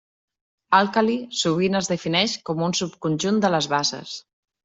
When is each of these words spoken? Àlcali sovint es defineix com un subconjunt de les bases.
Àlcali 0.77 1.17
sovint 1.41 1.81
es 1.81 1.89
defineix 1.91 2.35
com 2.49 2.65
un 2.69 2.75
subconjunt 2.79 3.39
de 3.47 3.55
les 3.57 3.71
bases. 3.77 4.17